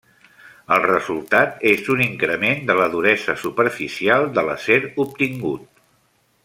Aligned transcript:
El 0.75 0.79
resultat 0.85 1.59
és 1.73 1.91
un 1.97 2.01
increment 2.07 2.65
de 2.71 2.79
la 2.81 2.89
duresa 2.97 3.37
superficial 3.45 4.29
de 4.39 4.49
l'acer 4.49 4.83
obtingut. 5.07 5.71